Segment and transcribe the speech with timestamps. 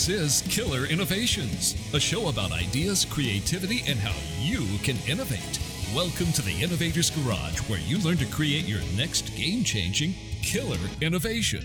[0.00, 5.60] This is Killer Innovations, a show about ideas, creativity, and how you can innovate.
[5.94, 10.78] Welcome to the Innovator's Garage, where you learn to create your next game changing killer
[11.02, 11.60] innovation.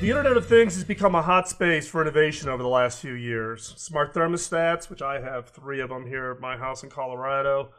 [0.00, 3.14] The Internet of Things has become a hot space for innovation over the last few
[3.14, 3.74] years.
[3.76, 7.70] Smart thermostats, which I have three of them here at my house in Colorado.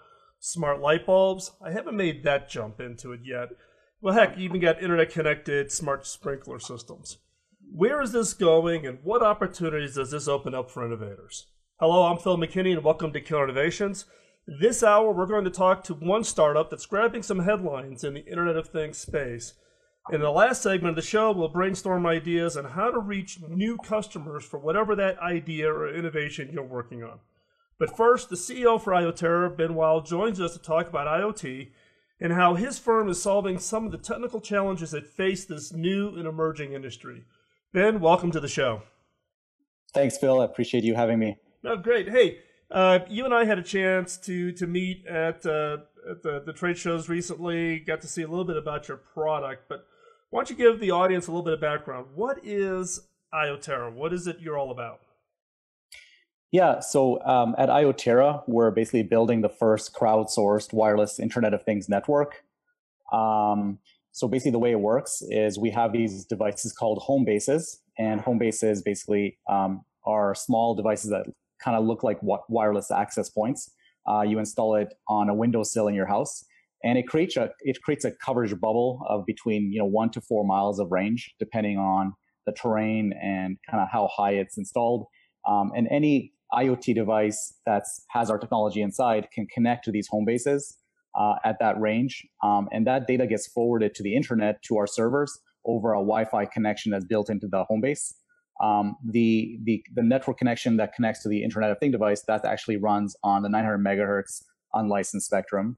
[0.42, 1.52] Smart light bulbs.
[1.62, 3.48] I haven't made that jump into it yet.
[4.02, 7.20] Well, heck, you even got internet connected smart sprinkler systems.
[7.72, 11.48] Where is this going and what opportunities does this open up for innovators?
[11.80, 14.06] Hello, I'm Phil McKinney and welcome to Killer Innovations.
[14.48, 18.26] This hour, we're going to talk to one startup that's grabbing some headlines in the
[18.26, 19.54] Internet of Things space
[20.10, 23.78] in the last segment of the show, we'll brainstorm ideas on how to reach new
[23.78, 27.20] customers for whatever that idea or innovation you're working on.
[27.78, 31.72] But first, the CEO for Ioterra, Ben Wild, joins us to talk about IoT
[32.22, 36.16] and how his firm is solving some of the technical challenges that face this new
[36.16, 37.26] and emerging industry.
[37.78, 38.82] Ben, welcome to the show.
[39.94, 40.42] Thanks, Phil.
[40.42, 41.38] I appreciate you having me.
[41.62, 42.10] No, great.
[42.10, 42.40] Hey,
[42.72, 45.78] uh, you and I had a chance to to meet at, uh,
[46.10, 47.78] at the, the trade shows recently.
[47.78, 49.86] Got to see a little bit about your product, but
[50.32, 52.08] why don't you give the audience a little bit of background?
[52.16, 53.00] What is
[53.32, 53.94] Ioterra?
[53.94, 55.02] What is it you're all about?
[56.50, 61.88] Yeah, so um, at Ioterra, we're basically building the first crowdsourced wireless Internet of Things
[61.88, 62.44] network.
[63.14, 63.78] Um,
[64.18, 68.20] so basically, the way it works is we have these devices called home bases, and
[68.20, 71.28] home bases basically um, are small devices that
[71.64, 72.18] kind of look like
[72.50, 73.70] wireless access points.
[74.10, 76.44] Uh, you install it on a windowsill in your house,
[76.84, 80.20] and it creates a it creates a coverage bubble of between you know one to
[80.20, 82.12] four miles of range, depending on
[82.48, 85.06] the terrain and kind of how high it's installed.
[85.48, 90.26] Um, and any IoT device that has our technology inside can connect to these home
[90.26, 90.76] bases
[91.18, 94.88] uh, at that range, um, and that data gets forwarded to the internet to our
[94.88, 98.14] servers over a Wi-Fi connection that's built into the home base.
[98.62, 102.44] Um, the, the the network connection that connects to the Internet of Thing device that
[102.44, 104.44] actually runs on the 900 megahertz
[104.74, 105.78] unlicensed spectrum.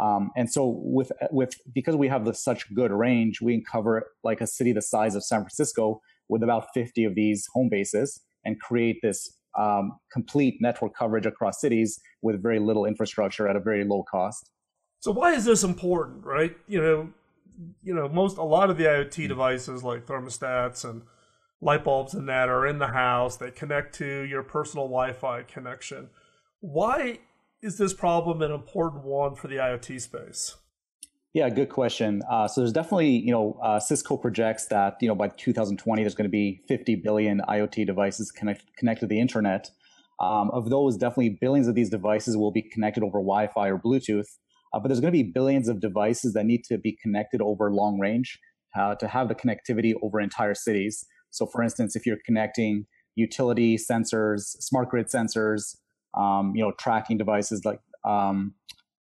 [0.00, 4.10] Um, and so with with because we have this such good range, we can cover
[4.24, 8.20] like a city the size of San Francisco with about 50 of these home bases
[8.44, 13.60] and create this um, complete network coverage across cities with very little infrastructure at a
[13.60, 14.50] very low cost.
[15.02, 16.56] So why is this important, right?
[16.68, 17.10] You know,
[17.82, 21.02] you know, most a lot of the IoT devices like thermostats and
[21.60, 23.36] light bulbs and that are in the house.
[23.36, 26.10] They connect to your personal Wi-Fi connection.
[26.60, 27.18] Why
[27.60, 30.54] is this problem an important one for the IoT space?
[31.32, 32.22] Yeah, good question.
[32.30, 36.14] Uh, so there's definitely, you know, uh, Cisco projects that, you know, by 2020, there's
[36.14, 39.68] going to be 50 billion IoT devices connect, connected to the internet.
[40.20, 44.38] Um, of those, definitely billions of these devices will be connected over Wi-Fi or Bluetooth.
[44.72, 47.72] Uh, but there's going to be billions of devices that need to be connected over
[47.72, 48.38] long range
[48.78, 51.04] uh, to have the connectivity over entire cities.
[51.30, 55.76] So, for instance, if you're connecting utility sensors, smart grid sensors,
[56.14, 58.54] um, you know, tracking devices like um,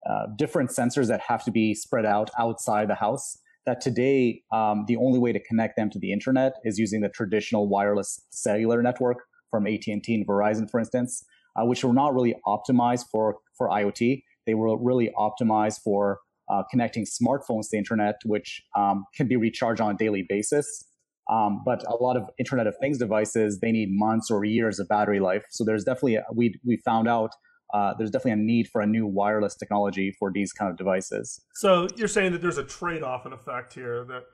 [0.09, 3.39] uh, different sensors that have to be spread out outside the house.
[3.67, 7.09] That today, um, the only way to connect them to the internet is using the
[7.09, 11.25] traditional wireless cellular network from AT&T and Verizon, for instance,
[11.57, 14.23] uh, which were not really optimized for for IoT.
[14.47, 16.19] They were really optimized for
[16.49, 20.84] uh, connecting smartphones to the internet, which um, can be recharged on a daily basis.
[21.31, 24.88] Um, but a lot of Internet of Things devices, they need months or years of
[24.88, 25.44] battery life.
[25.50, 27.31] So there's definitely, a, we, we found out
[27.72, 31.41] uh, there's definitely a need for a new wireless technology for these kind of devices.
[31.54, 34.25] So you're saying that there's a trade-off in effect here that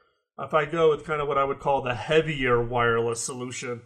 [0.45, 3.83] if I go with kind of what I would call the heavier wireless solution,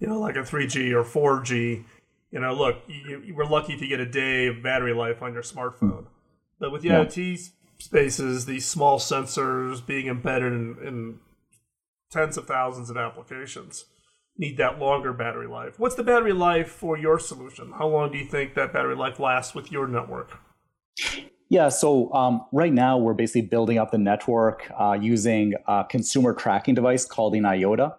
[0.00, 1.84] you know, like a 3G or 4G,
[2.30, 5.22] you know, look, you, you, we're lucky if you get a day of battery life
[5.22, 6.06] on your smartphone.
[6.58, 7.04] But with the yeah.
[7.04, 11.18] IoT spaces, these small sensors being embedded in, in
[12.10, 13.86] tens of thousands of applications
[14.36, 15.78] need that longer battery life.
[15.78, 17.72] What's the battery life for your solution?
[17.76, 20.38] How long do you think that battery life lasts with your network?
[21.48, 26.32] Yeah, so um, right now we're basically building up the network uh, using a consumer
[26.32, 27.96] tracking device called an IOTA.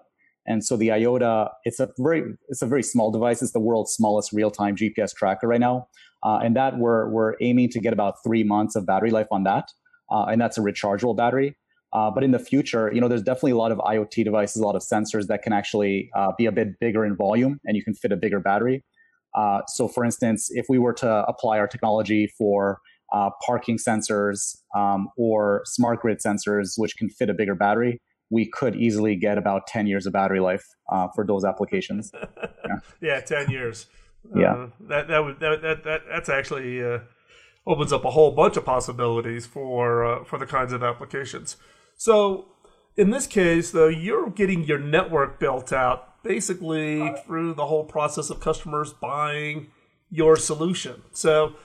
[0.48, 3.42] And so the IOTA, it's a very it's a very small device.
[3.42, 5.88] It's the world's smallest real-time GPS tracker right now,
[6.24, 9.44] uh, and that we're we're aiming to get about three months of battery life on
[9.44, 9.70] that,
[10.12, 11.56] uh, and that's a rechargeable battery.
[11.94, 14.66] Uh, but in the future, you know, there's definitely a lot of IoT devices, a
[14.66, 17.84] lot of sensors that can actually uh, be a bit bigger in volume, and you
[17.84, 18.84] can fit a bigger battery.
[19.36, 22.80] Uh, so, for instance, if we were to apply our technology for
[23.14, 28.50] uh, parking sensors um, or smart grid sensors, which can fit a bigger battery, we
[28.50, 32.12] could easily get about 10 years of battery life uh, for those applications.
[32.66, 32.80] yeah.
[33.02, 33.88] yeah, 10 years.
[34.36, 36.80] Yeah, uh, that that would that, that, that that's actually
[37.66, 41.58] opens up a whole bunch of possibilities for for the kinds of applications.
[41.98, 42.46] So
[42.96, 48.30] in this case, though, you're getting your network built out basically through the whole process
[48.30, 49.72] of customers buying
[50.10, 51.02] your solution.
[51.14, 51.56] So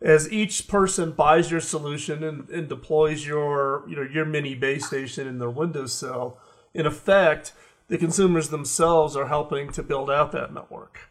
[0.00, 4.86] as each person buys your solution and, and deploys your you know your mini base
[4.86, 6.38] station in their windowsill,
[6.74, 7.52] in effect,
[7.88, 11.08] the consumers themselves are helping to build out that network.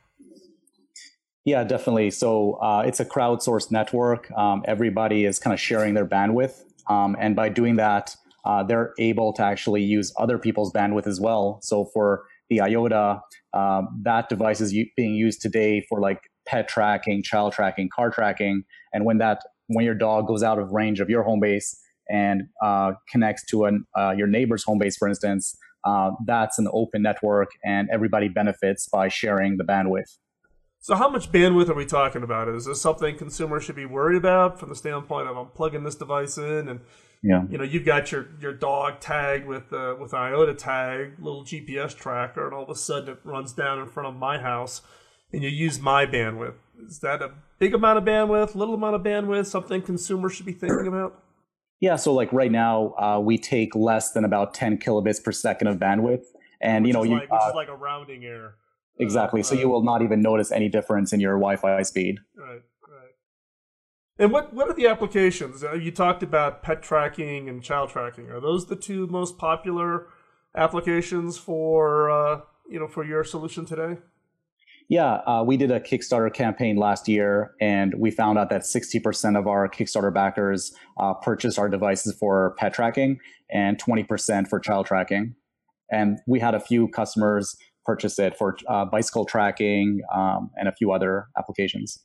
[1.45, 2.09] Yeah, definitely.
[2.09, 4.31] So uh, it's a crowdsourced network.
[4.31, 8.15] Um, everybody is kind of sharing their bandwidth, um, and by doing that,
[8.45, 11.59] uh, they're able to actually use other people's bandwidth as well.
[11.61, 13.21] So for the IOTA,
[13.53, 18.09] uh, that device is u- being used today for like pet tracking, child tracking, car
[18.09, 18.63] tracking,
[18.93, 22.43] and when that when your dog goes out of range of your home base and
[22.63, 27.01] uh, connects to an, uh, your neighbor's home base, for instance, uh, that's an open
[27.01, 30.17] network, and everybody benefits by sharing the bandwidth.
[30.79, 32.47] So, how much bandwidth are we talking about?
[32.47, 35.95] Is this something consumers should be worried about from the standpoint of I'm plugging this
[35.95, 36.79] device in, and
[37.23, 37.43] yeah.
[37.49, 41.43] you know you've got your your dog tagged with uh, with an IOTA tag, little
[41.43, 44.81] GPS tracker, and all of a sudden it runs down in front of my house
[45.35, 46.55] and you use my bandwidth.
[46.87, 50.53] Is that a big amount of bandwidth, little amount of bandwidth, something consumers should be
[50.53, 51.21] thinking about?
[51.81, 55.67] Yeah, so like right now, uh, we take less than about 10 kilobits per second
[55.67, 56.23] of bandwidth,
[56.61, 58.55] and which you know, you, like, which uh, is like a rounding error.
[58.97, 59.41] Exactly.
[59.41, 62.19] Uh, so you will not even notice any difference in your Wi-Fi speed.
[62.37, 62.61] Right.
[62.87, 63.11] Right.
[64.17, 65.65] And what what are the applications?
[65.65, 68.29] Uh, you talked about pet tracking and child tracking.
[68.29, 70.07] Are those the two most popular
[70.55, 73.97] applications for uh, you know for your solution today?
[74.87, 79.37] Yeah, uh, we did a Kickstarter campaign last year, and we found out that 60%
[79.37, 84.85] of our Kickstarter backers uh, purchased our devices for pet tracking and 20% for child
[84.85, 85.35] tracking.
[85.91, 90.71] And we had a few customers purchase it for uh, bicycle tracking um, and a
[90.71, 91.99] few other applications.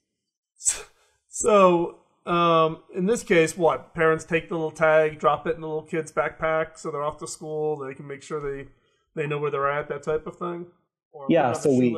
[1.29, 5.67] So, um, in this case, what parents take the little tag, drop it in the
[5.67, 7.77] little kid's backpack, so they're off to school.
[7.77, 8.69] They can make sure they
[9.15, 10.67] they know where they're at, that type of thing.
[11.13, 11.97] Or yeah, so we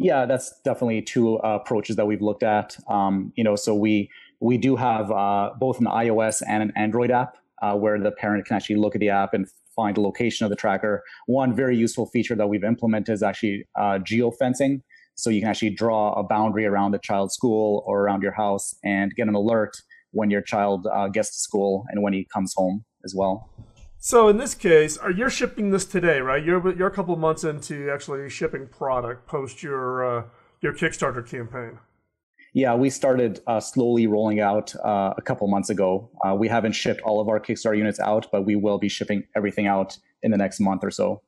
[0.00, 2.74] yeah, that's definitely two uh, approaches that we've looked at.
[2.88, 4.10] Um, you know, so we
[4.40, 8.46] we do have uh, both an iOS and an Android app uh, where the parent
[8.46, 11.02] can actually look at the app and find the location of the tracker.
[11.26, 14.80] One very useful feature that we've implemented is actually uh, geofencing.
[15.16, 18.74] So you can actually draw a boundary around the child's school or around your house
[18.82, 19.76] and get an alert
[20.12, 23.50] when your child uh, gets to school and when he comes home as well.
[24.02, 26.42] So in this case, are you shipping this today, right?
[26.42, 30.24] You're you're a couple of months into actually shipping product post your uh,
[30.62, 31.78] your Kickstarter campaign.
[32.54, 36.10] Yeah, we started uh, slowly rolling out uh, a couple months ago.
[36.24, 39.24] Uh, we haven't shipped all of our Kickstarter units out, but we will be shipping
[39.36, 41.20] everything out in the next month or so.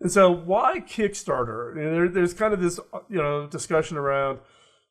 [0.00, 1.74] And so, why Kickstarter?
[1.74, 2.78] There, there's kind of this,
[3.08, 4.38] you know, discussion around,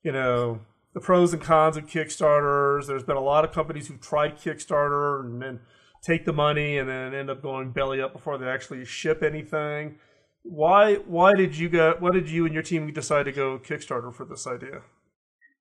[0.03, 0.59] you know,
[0.93, 2.85] the pros and cons of Kickstarters.
[2.87, 5.61] There's been a lot of companies who've tried Kickstarter and then
[6.03, 9.95] take the money and then end up going belly up before they actually ship anything.
[10.43, 14.13] Why why did you go why did you and your team decide to go Kickstarter
[14.13, 14.81] for this idea?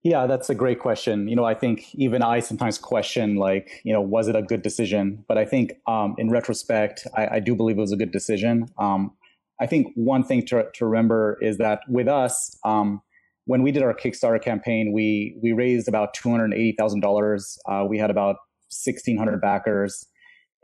[0.02, 1.28] Yeah, that's a great question.
[1.28, 4.62] You know, I think even I sometimes question, like, you know, was it a good
[4.62, 5.24] decision?
[5.28, 8.66] But I think um, in retrospect, I, I, do believe it was a good decision.
[8.78, 9.12] Um,
[9.60, 13.00] I think one thing to, to remember is that with us, um,
[13.44, 17.06] when we did our Kickstarter campaign, we we raised about two hundred eighty thousand uh,
[17.06, 17.58] dollars.
[17.88, 18.36] We had about
[18.70, 20.06] sixteen hundred backers,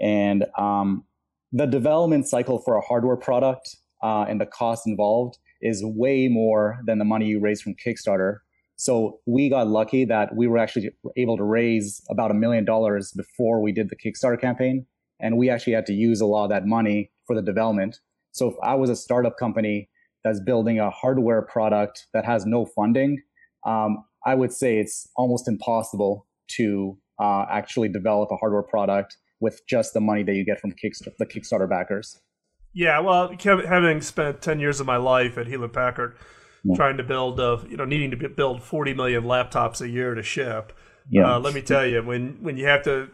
[0.00, 1.04] and um,
[1.52, 6.80] the development cycle for a hardware product uh, and the cost involved is way more
[6.86, 8.38] than the money you raise from Kickstarter.
[8.76, 13.12] So we got lucky that we were actually able to raise about a million dollars
[13.12, 14.86] before we did the Kickstarter campaign.
[15.20, 17.98] And we actually had to use a lot of that money for the development.
[18.30, 19.88] So if I was a startup company
[20.22, 23.20] that's building a hardware product that has no funding,
[23.66, 29.66] um, I would say it's almost impossible to uh, actually develop a hardware product with
[29.68, 32.20] just the money that you get from Kickstarter, the Kickstarter backers.
[32.74, 36.16] Yeah, well, having spent ten years of my life at Hewlett Packard,
[36.64, 36.76] yeah.
[36.76, 40.22] trying to build, uh, you know, needing to build forty million laptops a year to
[40.22, 40.72] ship.
[41.10, 41.36] Yeah.
[41.36, 43.08] Uh, let me tell you, when when you have to,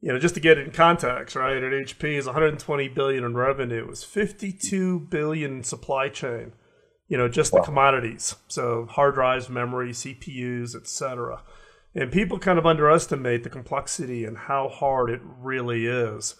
[0.00, 1.56] you know, just to get it in context, right?
[1.56, 6.52] At HP is 120 billion in revenue, it was 52 billion supply chain.
[7.08, 7.60] You know, just wow.
[7.60, 11.42] the commodities, so hard drives, memory, CPUs, etc.
[11.98, 16.36] And people kind of underestimate the complexity and how hard it really is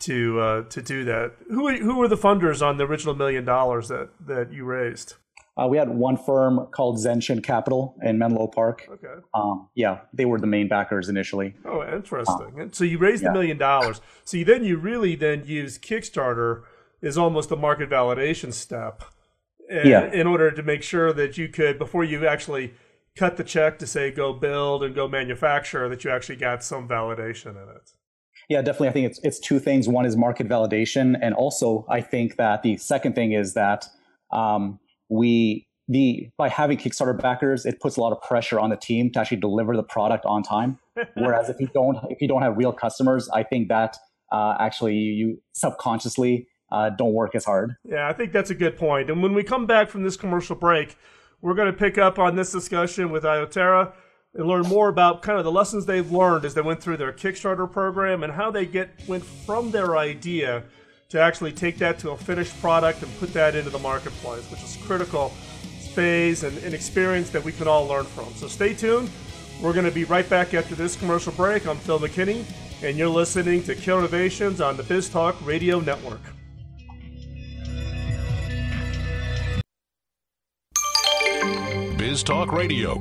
[0.00, 1.32] to uh, to do that.
[1.48, 5.14] Who who were the funders on the original million dollars that that you raised?
[5.60, 8.88] Uh, we had one firm called Zenshin Capital in Menlo Park.
[8.88, 9.20] Okay.
[9.34, 11.54] Um, yeah, they were the main backers initially.
[11.64, 12.60] Oh, interesting.
[12.60, 14.00] And so you raised a million dollars.
[14.24, 16.62] So you, then you really then use Kickstarter
[17.02, 19.02] as almost a market validation step.
[19.68, 20.10] In, yeah.
[20.12, 22.74] in order to make sure that you could before you actually
[23.20, 26.88] cut the check to say go build and go manufacture that you actually got some
[26.88, 27.90] validation in it.
[28.48, 28.88] Yeah, definitely.
[28.88, 29.88] I think it's it's two things.
[29.88, 33.86] One is market validation, and also I think that the second thing is that
[34.32, 38.76] um, we the by having Kickstarter backers, it puts a lot of pressure on the
[38.76, 40.78] team to actually deliver the product on time.
[41.14, 43.98] Whereas if you don't if you don't have real customers, I think that
[44.32, 47.76] uh, actually you subconsciously uh, don't work as hard.
[47.84, 49.10] Yeah, I think that's a good point.
[49.10, 50.96] And when we come back from this commercial break,
[51.42, 53.92] we're going to pick up on this discussion with Ioterra
[54.34, 57.12] and learn more about kind of the lessons they've learned as they went through their
[57.12, 60.64] Kickstarter program and how they get went from their idea
[61.08, 64.62] to actually take that to a finished product and put that into the marketplace, which
[64.62, 65.30] is critical
[65.94, 68.32] phase and an experience that we can all learn from.
[68.34, 69.10] So stay tuned.
[69.60, 71.66] We're going to be right back after this commercial break.
[71.66, 72.44] I'm Phil McKinney,
[72.82, 76.20] and you're listening to Kill Innovations on the Biz Talk Radio Network.
[82.10, 82.94] Biz Talk Radio.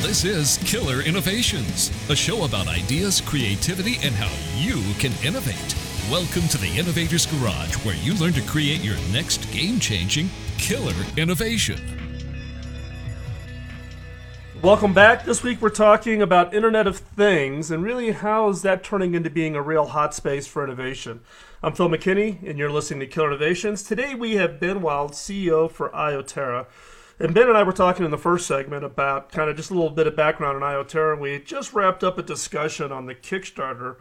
[0.00, 5.76] This is Killer Innovations, a show about ideas, creativity, and how you can innovate.
[6.10, 10.28] Welcome to the Innovators Garage, where you learn to create your next game changing
[10.62, 11.76] killer innovation.
[14.62, 15.24] Welcome back.
[15.24, 19.28] This week we're talking about Internet of Things and really how is that turning into
[19.28, 21.20] being a real hot space for innovation.
[21.64, 23.82] I'm Phil McKinney, and you're listening to Killer Innovations.
[23.82, 26.66] Today we have Ben Wild, CEO for Ioterra.
[27.18, 29.74] And Ben and I were talking in the first segment about kind of just a
[29.74, 31.18] little bit of background on Ioterra.
[31.18, 33.96] We just wrapped up a discussion on the Kickstarter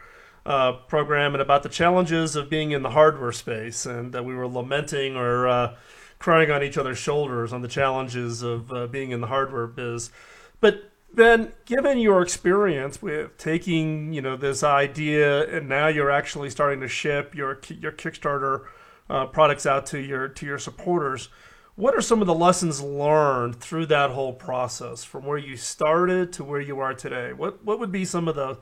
[0.46, 4.36] uh, program and about the challenges of being in the hardware space, and that we
[4.36, 5.75] were lamenting or uh,
[6.22, 10.12] crying on each other's shoulders on the challenges of uh, being in the hardware biz.
[10.60, 16.50] But then, given your experience with taking you know this idea and now you're actually
[16.51, 18.66] starting to ship your your Kickstarter
[19.10, 21.30] uh, products out to your to your supporters
[21.75, 26.34] what are some of the lessons learned through that whole process from where you started
[26.34, 27.34] to where you are today?
[27.34, 28.60] What what would be some of the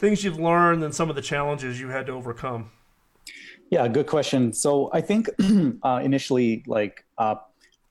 [0.00, 2.70] things you've learned and some of the challenges you had to overcome?
[3.70, 4.52] Yeah, good question.
[4.52, 5.28] So I think
[5.82, 7.36] uh, initially, like uh,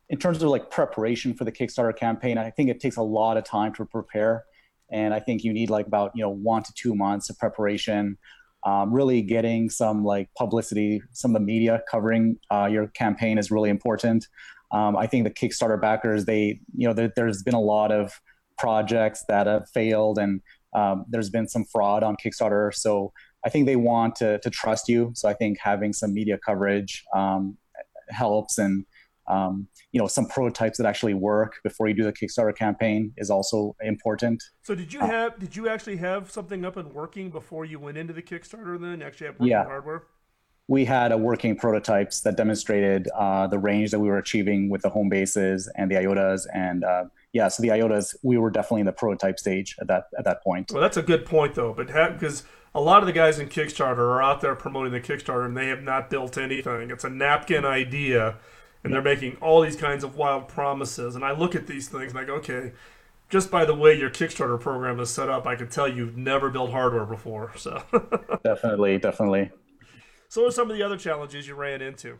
[0.10, 3.38] in terms of like preparation for the Kickstarter campaign, I think it takes a lot
[3.38, 4.46] of time to prepare,
[4.92, 8.18] and I think you need like about you know one to two months of preparation.
[8.66, 13.52] Um, really getting some like publicity, some of the media covering uh, your campaign is
[13.52, 14.28] really important.
[14.72, 18.20] Um, I think the Kickstarter backers, they, you know, there, has been a lot of
[18.58, 20.42] projects that have failed and
[20.74, 22.74] um, there's been some fraud on Kickstarter.
[22.74, 23.14] So
[23.46, 25.12] I think they want to, to trust you.
[25.14, 27.58] So I think having some media coverage um,
[28.10, 28.86] helps and,
[29.28, 33.30] um, you know, some prototypes that actually work before you do the Kickstarter campaign is
[33.30, 34.44] also important.
[34.64, 37.80] So did you uh, have, did you actually have something up and working before you
[37.80, 39.02] went into the Kickstarter then?
[39.02, 39.64] Actually have working yeah.
[39.64, 40.04] hardware?
[40.68, 44.82] we had a working prototypes that demonstrated uh, the range that we were achieving with
[44.82, 46.48] the home bases and the IOTAs.
[46.54, 50.06] And uh, yeah, so the IOTAs, we were definitely in the prototype stage at that
[50.18, 50.72] at that point.
[50.72, 52.44] Well, that's a good point though, but because
[52.76, 55.68] a lot of the guys in Kickstarter are out there promoting the Kickstarter and they
[55.68, 56.92] have not built anything.
[56.92, 58.36] It's a napkin idea,
[58.84, 61.16] and they're making all these kinds of wild promises.
[61.16, 62.74] And I look at these things and I go, okay.
[63.28, 66.52] Just by the way your Kickstarter program is set up, I can tell you've never
[66.52, 67.54] built hardware before.
[67.58, 67.82] So
[68.44, 69.50] definitely, definitely.
[70.28, 72.20] So, what are some of the other challenges you ran into?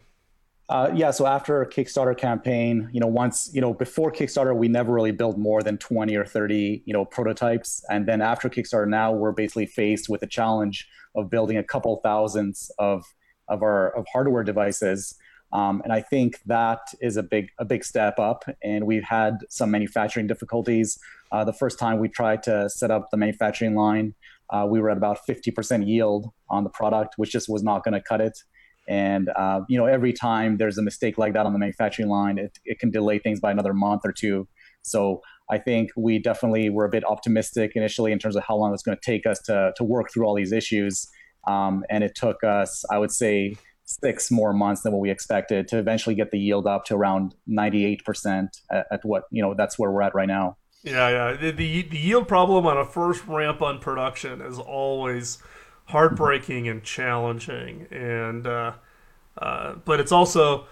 [0.68, 4.68] Uh, yeah, so after a Kickstarter campaign, you know, once, you know, before Kickstarter, we
[4.68, 7.84] never really built more than 20 or 30, you know, prototypes.
[7.90, 12.00] And then after Kickstarter, now we're basically faced with the challenge of building a couple
[12.04, 13.06] thousands of,
[13.48, 15.16] of our of hardware devices.
[15.54, 18.44] Um, and I think that is a big a big step up.
[18.64, 20.98] And we've had some manufacturing difficulties.
[21.32, 24.16] Uh, the first time we tried to set up the manufacturing line,
[24.50, 27.94] uh, we were at about 50% yield on the product, which just was not going
[27.94, 28.38] to cut it.
[28.88, 32.38] And uh, you know, every time there's a mistake like that on the manufacturing line,
[32.38, 34.48] it, it can delay things by another month or two.
[34.82, 38.74] So I think we definitely were a bit optimistic initially in terms of how long
[38.74, 41.08] it's going to take us to to work through all these issues.
[41.48, 45.68] Um, and it took us, I would say, six more months than what we expected
[45.68, 49.78] to eventually get the yield up to around 98% at, at what you know that's
[49.78, 50.58] where we're at right now.
[50.84, 51.38] Yeah, yeah.
[51.38, 55.40] The, the, the yield problem on a first ramp on production is always
[55.86, 58.74] heartbreaking and challenging, and uh,
[59.38, 60.66] uh, but it's also,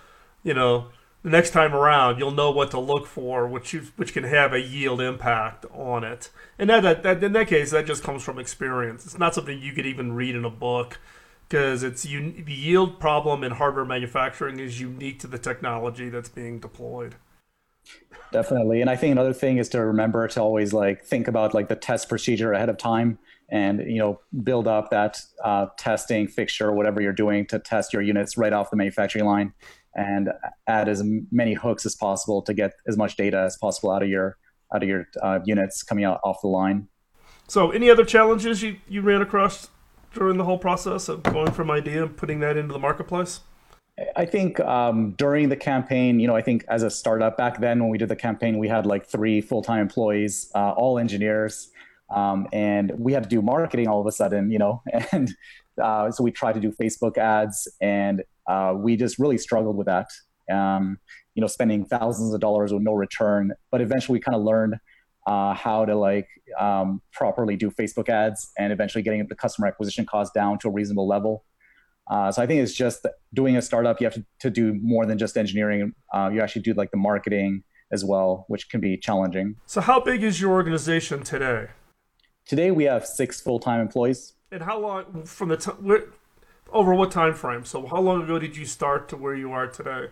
[0.44, 0.88] you know,
[1.24, 4.54] the next time around you'll know what to look for, which you, which can have
[4.54, 6.30] a yield impact on it.
[6.60, 9.06] And that, that, that in that case, that just comes from experience.
[9.06, 11.00] It's not something you could even read in a book
[11.48, 16.30] because it's un- the yield problem in hardware manufacturing is unique to the technology that's
[16.30, 17.16] being deployed.
[18.32, 18.82] Definitely.
[18.82, 21.76] And I think another thing is to remember to always like think about like the
[21.76, 23.20] test procedure ahead of time
[23.54, 28.02] and you know build up that uh, testing fixture whatever you're doing to test your
[28.02, 29.54] units right off the manufacturing line
[29.96, 30.30] and
[30.68, 34.10] add as many hooks as possible to get as much data as possible out of
[34.10, 34.38] your
[34.74, 36.88] out of your uh, units coming out off the line.
[37.48, 39.70] So, any other challenges you, you ran across
[40.14, 43.42] during the whole process of going from idea and putting that into the marketplace?
[44.16, 47.80] I think um, during the campaign, you know, I think as a startup back then
[47.80, 51.70] when we did the campaign, we had like three full time employees, uh, all engineers,
[52.14, 55.34] um, and we had to do marketing all of a sudden, you know, and
[55.82, 59.88] uh, so we tried to do Facebook ads, and uh, we just really struggled with
[59.88, 60.08] that.
[60.52, 61.00] Um,
[61.36, 64.76] you know, spending thousands of dollars with no return, but eventually we kind of learned
[65.26, 66.28] uh, how to like
[66.60, 70.72] um, properly do Facebook ads and eventually getting the customer acquisition cost down to a
[70.72, 71.46] reasonable level.
[72.12, 74.02] Uh, so I think it's just doing a startup.
[74.02, 75.94] You have to, to do more than just engineering.
[76.14, 79.56] Uh, you actually do like the marketing as well, which can be challenging.
[79.66, 81.68] So how big is your organization today?
[82.46, 84.34] Today we have six full time employees.
[84.52, 86.04] And how long from the time
[86.72, 87.66] over what time frame?
[87.66, 90.08] So how long ago did you start to where you are today?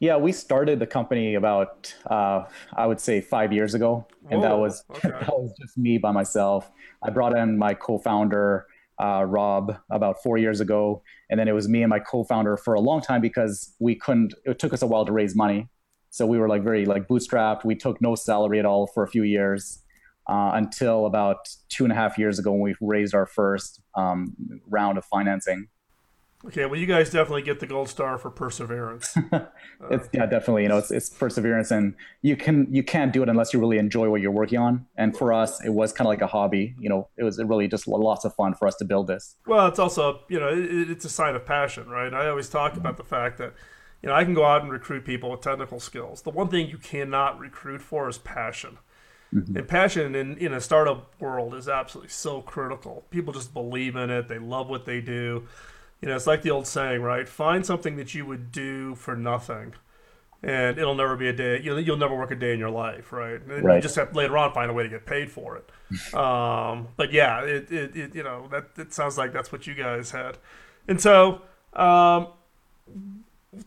[0.00, 2.44] Yeah, we started the company about uh,
[2.74, 5.10] I would say five years ago, and Whoa, that was okay.
[5.10, 6.70] that was just me by myself.
[7.02, 8.66] I brought in my co-founder
[9.00, 12.74] uh, Rob about four years ago, and then it was me and my co-founder for
[12.74, 14.34] a long time because we couldn't.
[14.44, 15.68] It took us a while to raise money,
[16.10, 17.64] so we were like very like bootstrapped.
[17.64, 19.82] We took no salary at all for a few years
[20.28, 24.34] uh, until about two and a half years ago when we raised our first um,
[24.68, 25.68] round of financing.
[26.46, 29.16] Okay, well, you guys definitely get the gold star for perseverance.
[29.90, 30.62] it's yeah, definitely.
[30.62, 33.78] You know, it's it's perseverance, and you can you can't do it unless you really
[33.78, 34.86] enjoy what you're working on.
[34.96, 36.76] And for us, it was kind of like a hobby.
[36.78, 39.34] You know, it was really just lots of fun for us to build this.
[39.48, 42.14] Well, it's also you know it, it's a sign of passion, right?
[42.14, 43.54] I always talk about the fact that
[44.00, 46.22] you know I can go out and recruit people with technical skills.
[46.22, 48.78] The one thing you cannot recruit for is passion.
[49.34, 49.58] Mm-hmm.
[49.58, 53.04] And passion in, in a startup world is absolutely so critical.
[53.10, 54.28] People just believe in it.
[54.28, 55.46] They love what they do
[56.00, 57.28] you know, it's like the old saying, right?
[57.28, 59.74] Find something that you would do for nothing,
[60.42, 61.60] and it'll never be a day.
[61.60, 63.40] You'll, you'll never work a day in your life, right?
[63.40, 63.76] And right.
[63.76, 66.14] you just have later on find a way to get paid for it.
[66.14, 69.74] um, but yeah, it, it, it, you know that it sounds like that's what you
[69.74, 70.38] guys had,
[70.86, 72.28] and so um,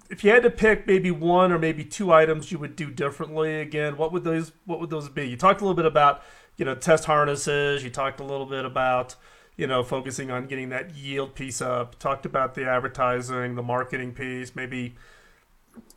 [0.10, 3.62] if you had to pick maybe one or maybe two items you would do differently
[3.62, 5.28] again, what would those what would those be?
[5.28, 6.24] You talked a little bit about
[6.58, 7.84] you know test harnesses.
[7.84, 9.16] You talked a little bit about
[9.58, 12.00] you know, focusing on getting that yield piece up.
[12.00, 14.96] Talked about the advertising, the marketing piece, maybe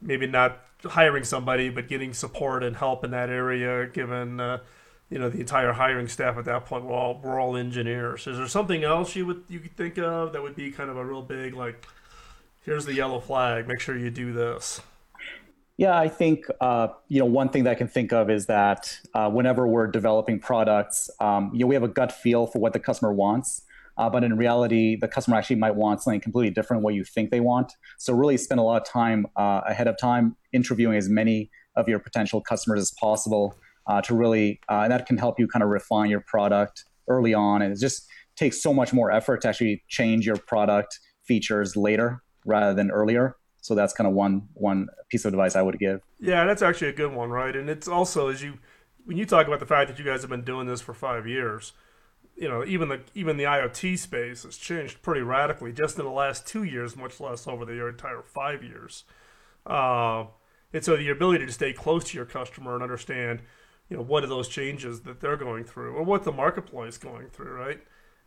[0.03, 4.59] maybe not hiring somebody, but getting support and help in that area, given uh,
[5.09, 8.27] you know the entire hiring staff at that point we're all we're all engineers.
[8.27, 10.97] Is there something else you would you could think of that would be kind of
[10.97, 11.87] a real big like,
[12.65, 14.81] here's the yellow flag, make sure you do this.
[15.77, 18.97] Yeah, I think uh, you know one thing that I can think of is that
[19.13, 22.73] uh, whenever we're developing products, um, you know we have a gut feel for what
[22.73, 23.63] the customer wants,
[23.99, 27.03] uh, but in reality, the customer actually might want something completely different than what you
[27.03, 27.73] think they want.
[27.99, 31.89] So really spend a lot of time uh, ahead of time interviewing as many of
[31.89, 33.57] your potential customers as possible
[33.89, 37.35] uh, to really, uh, and that can help you kind of refine your product early
[37.35, 41.75] on, and it just takes so much more effort to actually change your product features
[41.75, 43.37] later rather than earlier.
[43.61, 46.03] So that's kind of one one piece of advice I would give.
[46.21, 47.55] Yeah, that's actually a good one, right?
[47.57, 48.59] And it's also as you
[49.07, 51.27] when you talk about the fact that you guys have been doing this for five
[51.27, 51.73] years,
[52.37, 56.11] you know, even the even the IoT space has changed pretty radically just in the
[56.11, 59.05] last two years, much less over the entire five years.
[59.65, 60.25] Uh,
[60.73, 63.41] and so the ability to stay close to your customer and understand,
[63.89, 66.99] you know, what are those changes that they're going through or what the marketplace is
[66.99, 67.81] going through, right?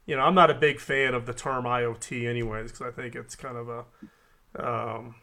[0.07, 3.15] You know, I'm not a big fan of the term IoT, anyways, because I think
[3.15, 3.85] it's kind of a
[4.55, 5.15] um,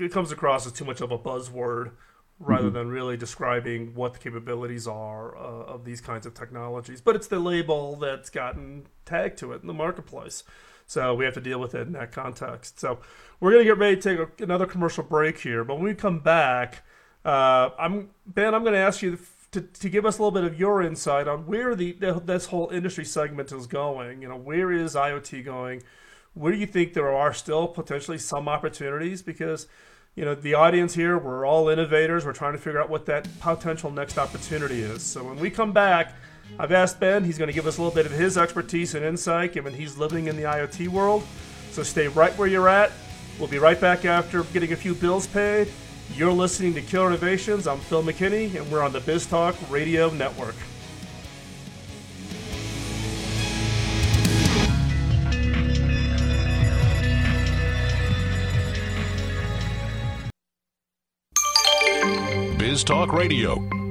[0.00, 1.92] it comes across as too much of a buzzword
[2.38, 2.74] rather mm-hmm.
[2.74, 7.00] than really describing what the capabilities are uh, of these kinds of technologies.
[7.00, 10.42] But it's the label that's gotten tagged to it in the marketplace.
[10.86, 12.80] So we have to deal with it in that context.
[12.80, 12.98] So
[13.40, 15.64] we're going to get ready to take a, another commercial break here.
[15.64, 16.82] But when we come back,
[17.24, 18.54] uh, I'm Ben.
[18.54, 19.16] I'm going to ask you
[19.54, 22.68] to, to give us a little bit of your insight on where the this whole
[22.70, 24.22] industry segment is going.
[24.22, 25.82] You know, where is IoT going?
[26.34, 29.22] where do you think there are still potentially some opportunities?
[29.22, 29.68] Because,
[30.16, 32.26] you know, the audience here, we're all innovators.
[32.26, 35.02] We're trying to figure out what that potential next opportunity is.
[35.02, 36.14] So when we come back,
[36.58, 39.04] I've asked Ben, he's going to give us a little bit of his expertise and
[39.04, 41.24] insight, given he's living in the IoT world.
[41.70, 42.92] So stay right where you're at.
[43.38, 45.68] We'll be right back after getting a few bills paid.
[46.12, 47.66] You're listening to Killer Innovations.
[47.66, 50.54] I'm Phil McKinney, and we're on the BizTalk Radio Network.
[62.58, 63.83] Biz Talk Radio.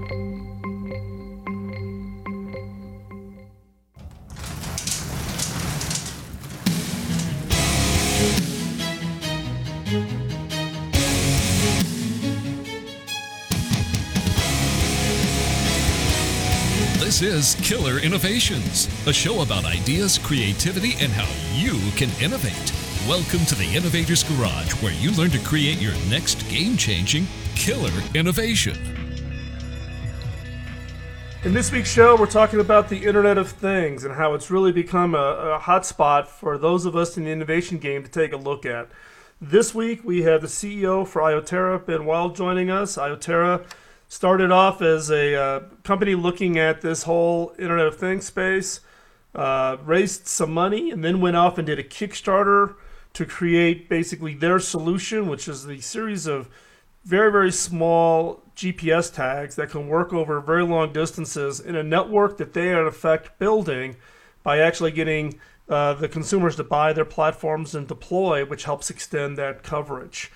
[17.23, 22.73] Is Killer Innovations, a show about ideas, creativity, and how you can innovate.
[23.07, 27.93] Welcome to the Innovators Garage, where you learn to create your next game changing killer
[28.13, 28.77] innovation.
[31.45, 34.73] In this week's show, we're talking about the Internet of Things and how it's really
[34.73, 38.37] become a, a hotspot for those of us in the innovation game to take a
[38.37, 38.89] look at.
[39.39, 42.97] This week, we have the CEO for Ioterra, Ben Wild, joining us.
[42.97, 43.65] Ioterra
[44.13, 48.79] started off as a uh, company looking at this whole Internet of Things space,
[49.33, 52.75] uh, raised some money, and then went off and did a Kickstarter
[53.13, 56.47] to create basically their solution, which is the series of
[57.03, 62.37] very, very small GPS tags that can work over very long distances in a network
[62.37, 63.95] that they are in effect building
[64.43, 69.39] by actually getting uh, the consumers to buy their platforms and deploy, which helps extend
[69.39, 70.31] that coverage.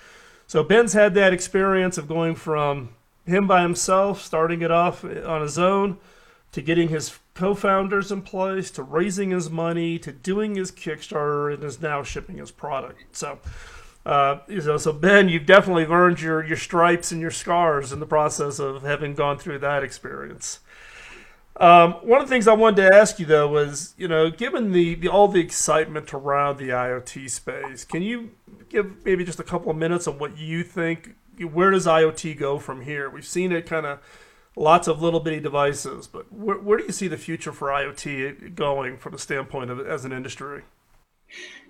[0.48, 2.88] So Ben's had that experience of going from
[3.28, 5.98] him by himself, starting it off on his own,
[6.52, 11.62] to getting his co-founders in place, to raising his money, to doing his Kickstarter, and
[11.62, 13.16] is now shipping his product.
[13.16, 13.38] So
[14.08, 18.00] uh, you know, so Ben, you've definitely earned your your stripes and your scars in
[18.00, 20.60] the process of having gone through that experience.
[21.58, 24.72] Um, one of the things I wanted to ask you though was, you know, given
[24.72, 28.30] the, the all the excitement around the IoT space, can you
[28.70, 31.16] give maybe just a couple of minutes on what you think?
[31.44, 33.08] Where does IoT go from here?
[33.10, 34.00] We've seen it kind of
[34.56, 38.54] lots of little bitty devices, but where, where do you see the future for IoT
[38.54, 40.62] going from the standpoint of as an industry?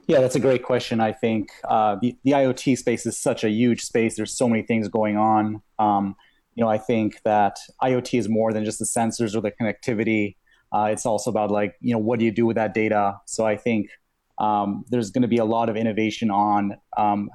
[0.07, 1.01] Yeah, that's a great question.
[1.01, 4.17] I think uh, the, the IoT space is such a huge space.
[4.17, 5.61] There's so many things going on.
[5.79, 6.17] Um,
[6.55, 10.37] you know, I think that IoT is more than just the sensors or the connectivity.
[10.73, 13.21] Uh, it's also about like, you know, what do you do with that data?
[13.27, 13.91] So I think
[14.39, 17.29] um, there's going to be a lot of innovation on um,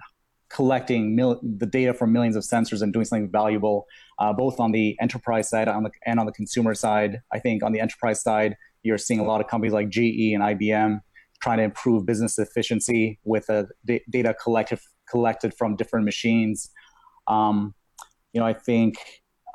[0.53, 3.87] collecting mil- the data from millions of sensors and doing something valuable,
[4.19, 7.21] uh, both on the enterprise side on the, and on the consumer side.
[7.31, 10.43] I think on the enterprise side, you're seeing a lot of companies like GE and
[10.43, 10.99] IBM
[11.41, 16.69] trying to improve business efficiency with a d- data collected collected from different machines.
[17.27, 17.73] Um,
[18.31, 18.95] you know, I think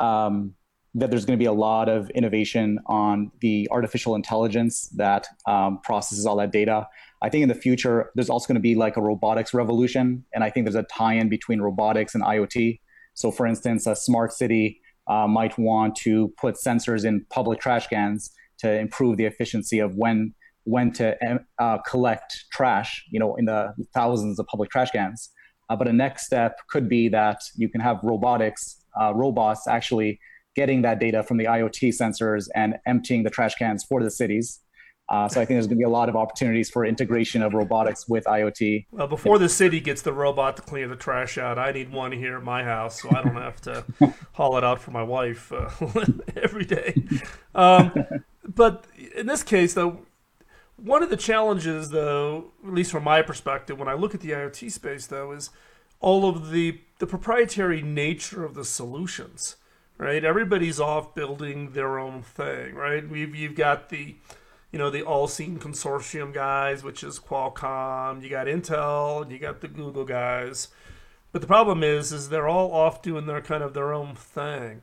[0.01, 0.55] um,
[0.95, 5.81] that there's going to be a lot of innovation on the artificial intelligence that um,
[5.83, 6.89] processes all that data.
[7.23, 10.43] I think in the future, there's also going to be like a robotics revolution, and
[10.43, 12.81] I think there's a tie-in between robotics and IoT.
[13.15, 17.87] So, for instance, a smart city uh, might want to put sensors in public trash
[17.89, 21.17] cans to improve the efficiency of when when to
[21.59, 25.31] uh, collect trash, you know, in the thousands of public trash cans.
[25.71, 30.21] Uh, but a next step could be that you can have robotics, uh, robots actually
[30.59, 34.59] getting that data from the IoT sensors and emptying the trash cans for the cities.
[35.09, 37.55] Uh, so I think there's going to be a lot of opportunities for integration of
[37.55, 38.87] robotics with IoT.
[38.91, 42.11] Well, before the city gets the robot to clean the trash out, I need one
[42.11, 43.85] here at my house, so I don't have to
[44.33, 45.71] haul it out for my wife uh,
[46.37, 46.95] every day.
[47.55, 48.05] Um,
[48.45, 50.01] but in this case, though,
[50.77, 54.33] one of the challenges, though, at least from my perspective, when I look at the
[54.33, 55.51] IoT space, though, is
[56.01, 59.57] all of the the proprietary nature of the solutions.
[59.99, 62.77] Right, everybody's off building their own thing.
[62.77, 64.15] Right, we've you've got the
[64.71, 68.23] you know the AllSeen Consortium guys, which is Qualcomm.
[68.23, 70.69] You got Intel, and you got the Google guys.
[71.33, 74.83] But the problem is, is they're all off doing their kind of their own thing.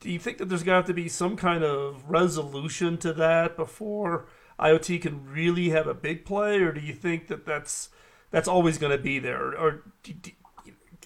[0.00, 4.26] Do you think that there's got to be some kind of resolution to that before?
[4.58, 7.88] IoT can really have a big play, or do you think that that's
[8.30, 9.82] that's always going to be there, or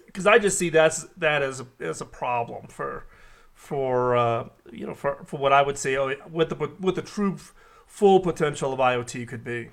[0.07, 3.07] because I just see that's that as a, as a problem for
[3.57, 7.03] for uh, you know for, for what I would say oh, what the what the
[7.03, 7.37] true
[7.87, 9.71] full potential of IoT could be.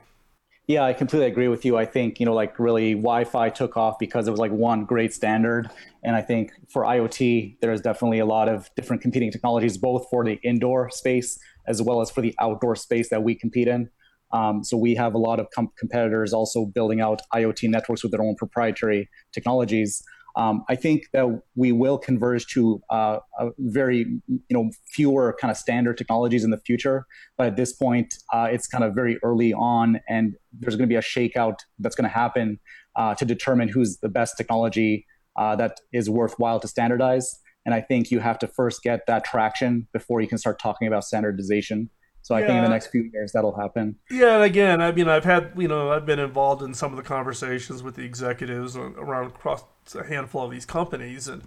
[0.65, 1.75] Yeah, I completely agree with you.
[1.75, 4.85] I think, you know, like really Wi Fi took off because it was like one
[4.85, 5.69] great standard.
[6.05, 10.23] And I think for IoT, there's definitely a lot of different competing technologies, both for
[10.23, 13.89] the indoor space as well as for the outdoor space that we compete in.
[14.31, 18.13] Um, so we have a lot of com- competitors also building out IoT networks with
[18.13, 20.01] their own proprietary technologies.
[20.35, 25.51] Um, I think that we will converge to uh, a very, you know, fewer kind
[25.51, 27.05] of standard technologies in the future.
[27.37, 30.91] But at this point, uh, it's kind of very early on, and there's going to
[30.91, 32.59] be a shakeout that's going to happen
[32.95, 37.39] uh, to determine who's the best technology uh, that is worthwhile to standardize.
[37.65, 40.87] And I think you have to first get that traction before you can start talking
[40.87, 41.89] about standardization.
[42.21, 42.47] So I yeah.
[42.47, 43.97] think in the next few years that'll happen.
[44.09, 46.97] Yeah, and again, I mean, I've had you know I've been involved in some of
[46.97, 49.63] the conversations with the executives around across
[49.95, 51.43] a handful of these companies, and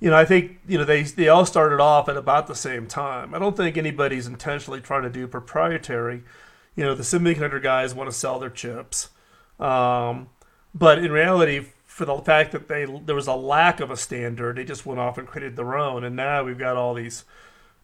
[0.00, 2.86] you know I think you know they they all started off at about the same
[2.86, 3.34] time.
[3.34, 6.22] I don't think anybody's intentionally trying to do proprietary.
[6.76, 9.10] You know, the semiconductor guys want to sell their chips,
[9.60, 10.28] um,
[10.74, 14.56] but in reality, for the fact that they there was a lack of a standard,
[14.56, 17.24] they just went off and created their own, and now we've got all these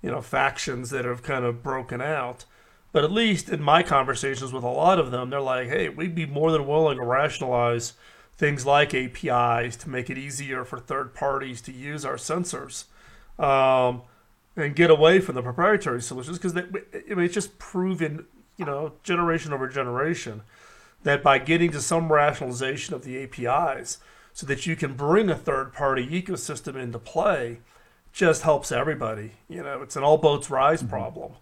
[0.03, 2.45] you know, factions that have kind of broken out.
[2.93, 6.15] But at least in my conversations with a lot of them, they're like, hey, we'd
[6.15, 7.93] be more than willing to rationalize
[8.41, 12.85] things like APIs to make it easier for third parties to use our sensors
[13.39, 14.01] um,
[14.57, 16.63] and get away from the proprietary solutions because I
[17.15, 18.25] mean, it's just proven,
[18.57, 20.41] you know, generation over generation
[21.03, 23.99] that by getting to some rationalization of the APIs
[24.33, 27.59] so that you can bring a third party ecosystem into play
[28.11, 29.33] just helps everybody.
[29.51, 30.89] You know, it's an all boats rise mm-hmm.
[30.89, 31.33] problem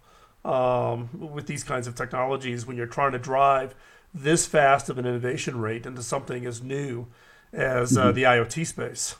[0.43, 3.73] um, with these kinds of technologies when you're trying to drive
[4.13, 7.07] this fast of an innovation rate into something as new
[7.53, 8.15] as uh, mm-hmm.
[8.15, 9.15] the IoT space.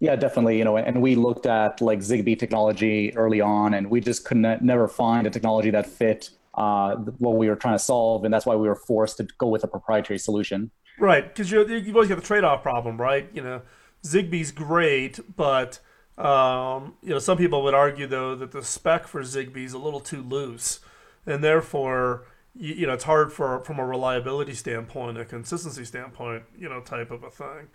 [0.00, 0.58] Yeah, definitely.
[0.58, 4.62] You know, and we looked at like Zigbee technology early on, and we just couldn't
[4.62, 8.46] never find a technology that fit uh, what we were trying to solve, and that's
[8.46, 10.70] why we were forced to go with a proprietary solution.
[10.98, 13.28] Right, because you've always got the trade-off problem, right?
[13.32, 13.62] You know,
[14.04, 15.78] Zigbee's great, but
[16.18, 19.78] um, you know, some people would argue though that the spec for Zigbee is a
[19.78, 20.80] little too loose,
[21.26, 26.44] and therefore, you, you know, it's hard for from a reliability standpoint, a consistency standpoint,
[26.58, 27.68] you know, type of a thing.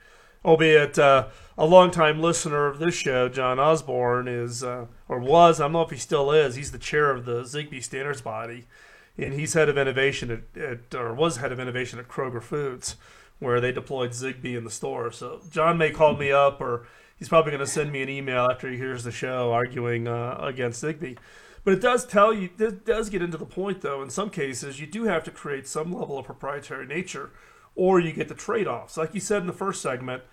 [0.44, 1.28] Albeit uh,
[1.58, 5.82] a longtime listener of this show, John Osborne is uh, or was I don't know
[5.82, 6.56] if he still is.
[6.56, 8.66] He's the chair of the Zigbee standards body,
[9.18, 12.96] and he's head of innovation at, at or was head of innovation at Kroger Foods,
[13.40, 15.12] where they deployed Zigbee in the store.
[15.12, 16.86] So John may call me up or
[17.18, 20.38] he's probably going to send me an email after he hears the show arguing uh,
[20.42, 21.18] against Zigbee.
[21.66, 24.04] But it does tell you, it does get into the point though.
[24.04, 27.32] In some cases, you do have to create some level of proprietary nature,
[27.76, 28.98] or you get the trade-offs.
[28.98, 30.24] Like you said in the first segment,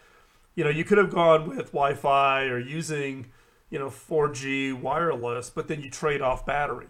[0.54, 3.32] you know, you could have gone with Wi-Fi or using,
[3.70, 6.88] you know, 4G wireless, but then you trade off battery,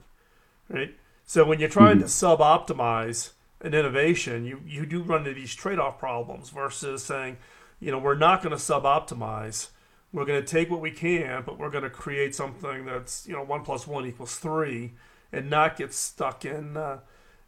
[0.69, 0.97] right?
[1.25, 2.03] So when you're trying mm-hmm.
[2.03, 7.37] to sub-optimize an innovation, you you do run into these trade-off problems versus saying,
[7.79, 9.69] you know, we're not going to sub-optimize
[10.13, 13.33] we're going to take what we can, but we're going to create something that's you
[13.33, 14.93] know one plus one equals three,
[15.33, 17.01] and not get stuck in uh,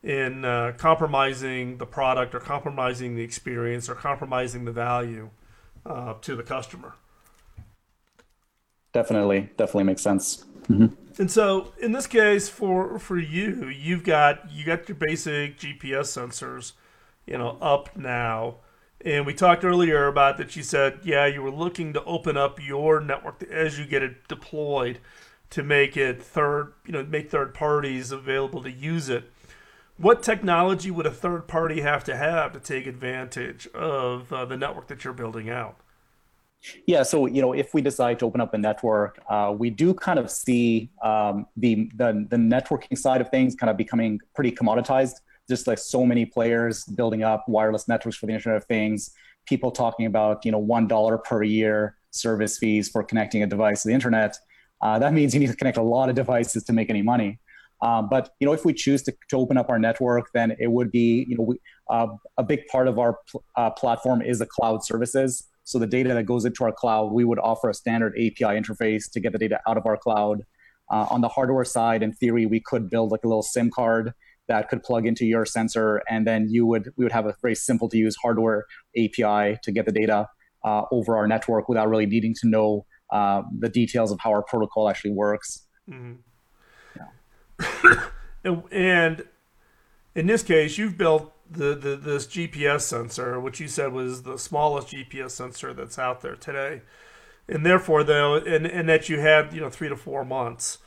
[0.02, 5.30] in uh, compromising the product or compromising the experience or compromising the value
[5.84, 6.94] uh, to the customer.
[8.92, 10.44] Definitely, definitely makes sense.
[10.68, 10.86] Mm-hmm.
[11.20, 16.06] And so, in this case, for for you, you've got you got your basic GPS
[16.16, 16.72] sensors,
[17.26, 18.56] you know, up now
[19.04, 20.50] and we talked earlier about that.
[20.50, 24.26] She said, yeah, you were looking to open up your network as you get it
[24.28, 24.98] deployed
[25.50, 29.30] to make it third, you know, make third parties available to use it.
[29.96, 34.56] What technology would a third party have to have to take advantage of uh, the
[34.56, 35.76] network that you're building out?
[36.86, 39.92] Yeah, so you know, if we decide to open up a network, uh, we do
[39.92, 44.50] kind of see um, the, the the networking side of things kind of becoming pretty
[44.50, 49.10] commoditized just like so many players building up wireless networks for the Internet of Things.
[49.46, 53.82] People talking about you know one dollar per year service fees for connecting a device
[53.82, 54.36] to the internet.
[54.80, 57.38] Uh, that means you need to connect a lot of devices to make any money.
[57.82, 60.70] Um, but you know, if we choose to, to open up our network, then it
[60.70, 61.56] would be you know we,
[61.90, 62.06] uh,
[62.38, 65.48] a big part of our pl- uh, platform is the cloud services.
[65.64, 69.10] So the data that goes into our cloud, we would offer a standard API interface
[69.10, 70.44] to get the data out of our cloud.
[70.90, 74.12] Uh, on the hardware side, in theory, we could build like a little SIM card
[74.48, 77.54] that could plug into your sensor, and then you would we would have a very
[77.54, 80.28] simple to use hardware API to get the data
[80.64, 84.42] uh, over our network without really needing to know uh, the details of how our
[84.42, 85.66] protocol actually works.
[85.88, 86.14] Mm-hmm.
[88.44, 88.54] Yeah.
[88.70, 89.24] and
[90.14, 94.38] in this case, you've built the, the this GPS sensor, which you said was the
[94.38, 96.82] smallest GPS sensor that's out there today,
[97.48, 100.78] and therefore though, and, and that you had you know three to four months.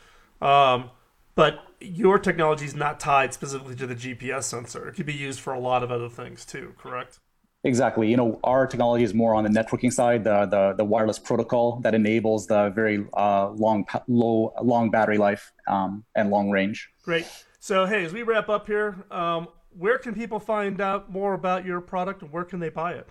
[0.42, 0.92] Um,
[1.38, 4.90] but your technology is not tied specifically to the GPS sensor.
[4.90, 7.20] It could be used for a lot of other things too, correct?
[7.64, 8.10] Exactly.
[8.10, 11.80] You know, our technology is more on the networking side, the the, the wireless protocol
[11.82, 16.90] that enables the very uh, long, low, long battery life um, and long range.
[17.04, 17.28] Great.
[17.60, 21.66] So, hey, as we wrap up here, um, where can people find out more about
[21.66, 23.08] your product and where can they buy it?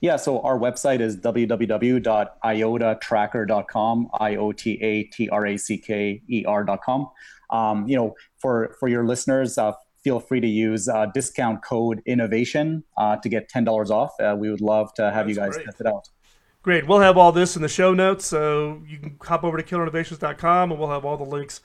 [0.00, 6.20] Yeah, so our website is www.iotatracker.com, I O T A T R A C K
[6.28, 7.08] E R.com.
[7.50, 12.02] Um, you know, for for your listeners, uh, feel free to use uh, discount code
[12.06, 14.12] innovation uh, to get ten dollars off.
[14.20, 15.66] Uh, we would love to have That's you guys great.
[15.66, 16.08] test it out.
[16.62, 16.86] Great.
[16.86, 20.70] We'll have all this in the show notes, so you can hop over to killerinnovations.com
[20.70, 21.60] and we'll have all the links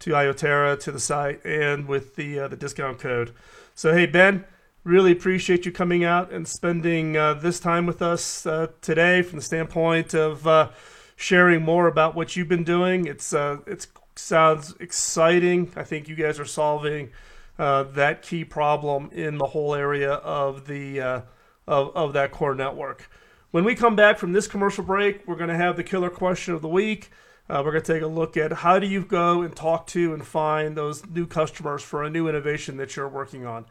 [0.00, 3.32] to Ioterra to the site and with the uh, the discount code.
[3.74, 4.44] So hey Ben,
[4.84, 8.46] really appreciate you coming out and spending uh, this time with us
[8.82, 10.72] today from the standpoint of
[11.16, 13.06] sharing more about what you've been doing.
[13.06, 15.72] It's it's sounds exciting.
[15.76, 17.10] I think you guys are solving
[17.58, 21.20] uh, that key problem in the whole area of the uh,
[21.66, 23.10] of, of that core network.
[23.50, 26.54] When we come back from this commercial break, we're going to have the killer question
[26.54, 27.10] of the week.
[27.48, 30.12] Uh, we're going to take a look at how do you go and talk to
[30.12, 33.66] and find those new customers for a new innovation that you're working on.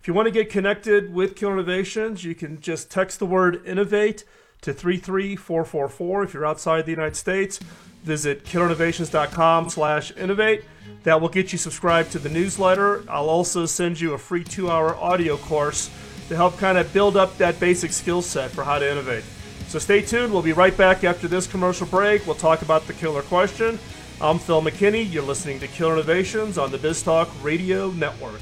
[0.00, 3.66] If you want to get connected with Killer Innovations, you can just text the word
[3.66, 4.24] innovate
[4.60, 7.58] to 33444 if you're outside the United States.
[8.04, 10.64] Visit killerinnovations.com slash innovate.
[11.02, 13.02] That will get you subscribed to the newsletter.
[13.08, 15.90] I'll also send you a free two-hour audio course
[16.28, 19.24] to help kind of build up that basic skill set for how to innovate.
[19.68, 20.32] So stay tuned.
[20.32, 22.26] We'll be right back after this commercial break.
[22.26, 23.78] We'll talk about the killer question.
[24.20, 25.10] I'm Phil McKinney.
[25.10, 28.40] You're listening to Killer Innovations on the BizTalk Radio Network.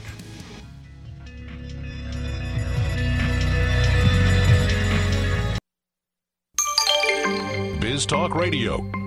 [7.80, 9.01] BizTalk Radio.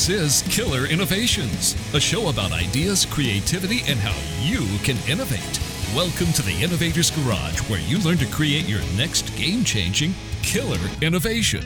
[0.00, 5.60] This is Killer Innovations, a show about ideas, creativity, and how you can innovate.
[5.94, 10.78] Welcome to the Innovator's Garage, where you learn to create your next game changing killer
[11.02, 11.62] innovation.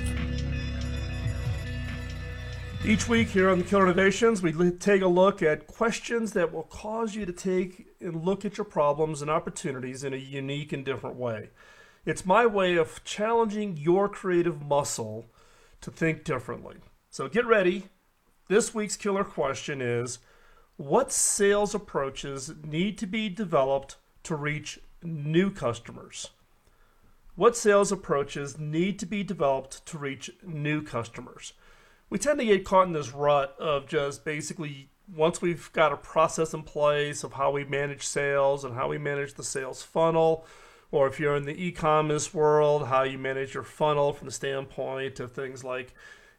[2.85, 6.65] Each week here on the Killer Innovations, we take a look at questions that will
[6.65, 10.85] cause you to take and look at your problems and opportunities in a unique and
[10.85, 11.51] different way.
[12.05, 15.27] It's my way of challenging your creative muscle
[15.83, 16.79] to think differently.
[17.11, 17.91] So get ready.
[18.47, 20.19] This week's killer question is
[20.77, 26.31] What sales approaches need to be developed to reach new customers?
[27.37, 31.55] What sales approaches need to be developed to reach new customers?
[32.11, 35.97] We tend to get caught in this rut of just basically once we've got a
[35.97, 40.45] process in place of how we manage sales and how we manage the sales funnel,
[40.91, 45.19] or if you're in the e-commerce world, how you manage your funnel from the standpoint
[45.19, 45.95] of things like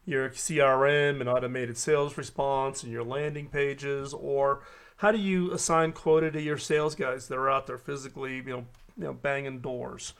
[0.06, 4.62] your CRM and automated sales response and your landing pages, or
[4.98, 8.44] how do you assign quota to your sales guys that are out there physically, you
[8.44, 8.64] know,
[8.96, 10.14] you know, banging doors.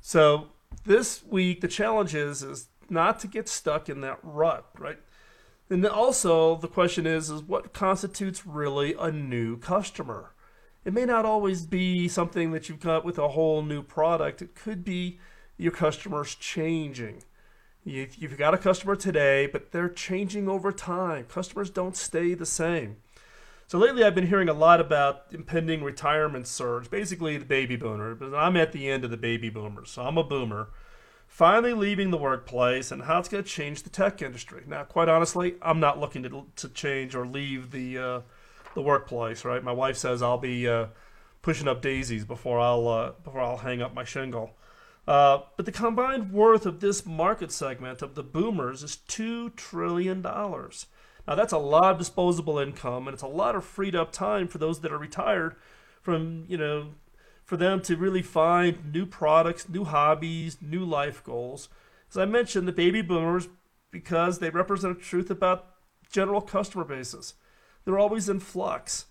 [0.00, 0.46] So
[0.84, 4.98] this week the challenge is is not to get stuck in that rut, right?
[5.68, 10.32] And also the question is is what constitutes really a new customer?
[10.84, 14.40] It may not always be something that you've got with a whole new product.
[14.40, 15.18] It could be
[15.56, 17.24] your customers changing.
[17.86, 21.26] You've got a customer today, but they're changing over time.
[21.26, 22.96] Customers don't stay the same.
[23.68, 28.16] So lately, I've been hearing a lot about impending retirement surge, basically the baby boomer.
[28.16, 30.70] But I'm at the end of the baby boomers, so I'm a boomer.
[31.28, 34.64] Finally, leaving the workplace and how it's going to change the tech industry.
[34.66, 38.20] Now, quite honestly, I'm not looking to, to change or leave the uh,
[38.74, 39.44] the workplace.
[39.44, 39.62] Right?
[39.62, 40.86] My wife says I'll be uh,
[41.40, 44.55] pushing up daisies before I'll uh, before I'll hang up my shingle.
[45.06, 50.20] Uh, but the combined worth of this market segment of the boomers is $2 trillion.
[50.20, 54.48] Now, that's a lot of disposable income, and it's a lot of freed up time
[54.48, 55.54] for those that are retired
[56.02, 56.94] from, you know,
[57.44, 61.68] for them to really find new products, new hobbies, new life goals.
[62.10, 63.48] As I mentioned, the baby boomers,
[63.92, 65.66] because they represent a truth about
[66.10, 67.34] general customer bases,
[67.84, 69.06] they're always in flux.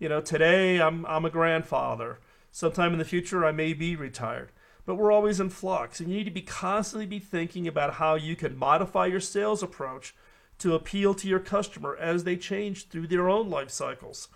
[0.00, 2.18] You know, today I'm, I'm a grandfather.
[2.50, 4.50] Sometime in the future, I may be retired
[4.86, 8.14] but we're always in flux and you need to be constantly be thinking about how
[8.14, 10.14] you can modify your sales approach
[10.58, 14.28] to appeal to your customer as they change through their own life cycles.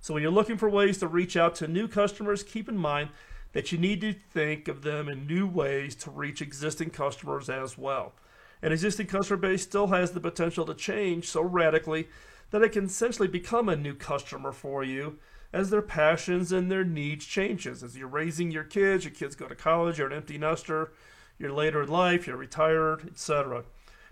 [0.00, 3.10] So when you're looking for ways to reach out to new customers keep in mind
[3.52, 7.78] that you need to think of them in new ways to reach existing customers as
[7.78, 8.14] well.
[8.62, 12.08] An existing customer base still has the potential to change so radically
[12.50, 15.18] that it can essentially become a new customer for you
[15.52, 17.82] as their passions and their needs changes.
[17.82, 20.92] As you're raising your kids, your kids go to college, you're an empty nester,
[21.38, 23.64] you're later in life, you're retired, etc.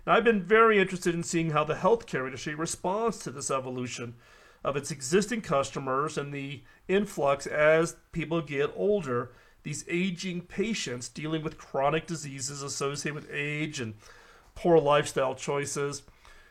[0.05, 4.15] Now, I've been very interested in seeing how the healthcare industry responds to this evolution
[4.63, 9.31] of its existing customers and the influx as people get older,
[9.63, 13.95] these aging patients dealing with chronic diseases associated with age and
[14.55, 16.03] poor lifestyle choices.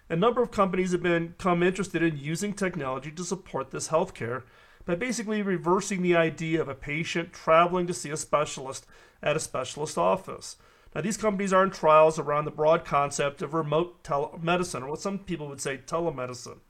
[0.09, 4.45] A number of companies have become interested in using technology to support this healthcare
[4.87, 8.87] by basically reversing the idea of a patient traveling to see a specialist
[9.23, 10.57] at a specialist office.
[10.95, 15.01] Now, these companies are in trials around the broad concept of remote telemedicine, or what
[15.01, 16.61] some people would say telemedicine.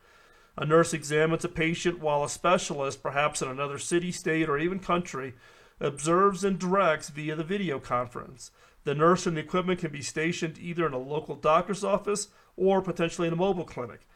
[0.57, 4.81] A nurse examines a patient while a specialist, perhaps in another city, state, or even
[4.81, 5.35] country,
[5.79, 8.51] observes and directs via the video conference.
[8.85, 12.81] The nurse and the equipment can be stationed either in a local doctor's office or
[12.81, 14.07] potentially in a mobile clinic.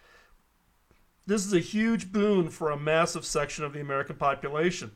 [1.30, 4.90] This is a huge boon for a massive section of the American population.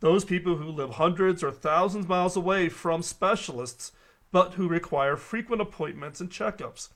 [0.00, 3.92] Those people who live hundreds or thousands of miles away from specialists
[4.30, 6.90] but who require frequent appointments and checkups.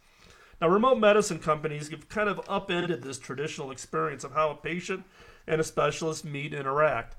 [0.60, 5.04] Now, remote medicine companies have kind of upended this traditional experience of how a patient
[5.46, 7.16] and a specialist meet and interact.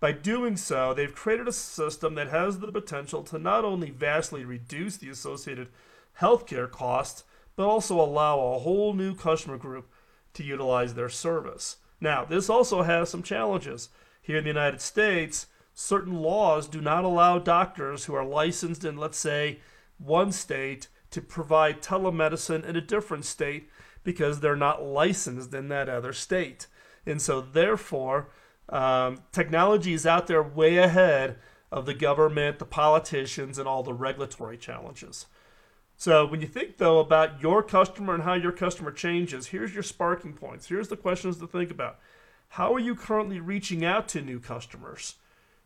[0.00, 4.44] By doing so, they've created a system that has the potential to not only vastly
[4.44, 5.68] reduce the associated
[6.20, 7.24] healthcare costs,
[7.56, 9.88] but also allow a whole new customer group
[10.34, 11.76] to utilize their service.
[12.00, 13.88] Now, this also has some challenges.
[14.20, 18.96] Here in the United States, certain laws do not allow doctors who are licensed in,
[18.96, 19.60] let's say,
[19.98, 23.68] one state to provide telemedicine in a different state
[24.04, 26.66] because they're not licensed in that other state.
[27.06, 28.28] And so, therefore,
[28.68, 31.36] um, technology is out there way ahead
[31.70, 35.26] of the government, the politicians, and all the regulatory challenges.
[36.00, 39.82] So, when you think, though, about your customer and how your customer changes, here's your
[39.82, 40.68] sparking points.
[40.68, 41.98] Here's the questions to think about.
[42.50, 45.16] How are you currently reaching out to new customers?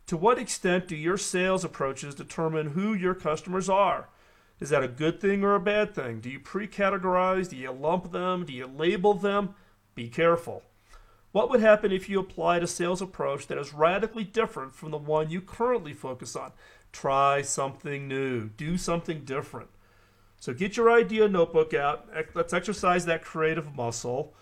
[0.07, 4.09] To what extent do your sales approaches determine who your customers are?
[4.59, 6.19] Is that a good thing or a bad thing?
[6.19, 7.49] Do you pre categorize?
[7.49, 8.43] Do you lump them?
[8.43, 9.53] Do you label them?
[9.93, 10.63] Be careful.
[11.31, 14.97] What would happen if you applied a sales approach that is radically different from the
[14.97, 16.53] one you currently focus on?
[16.91, 19.69] Try something new, do something different.
[20.43, 22.09] So get your idea notebook out.
[22.33, 24.33] Let's exercise that creative muscle.